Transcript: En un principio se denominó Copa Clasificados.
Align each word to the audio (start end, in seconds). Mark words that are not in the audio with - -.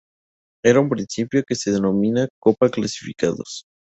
En 0.65 0.79
un 0.79 0.89
principio 0.89 1.43
se 1.53 1.69
denominó 1.69 2.27
Copa 2.39 2.69
Clasificados. 2.71 3.65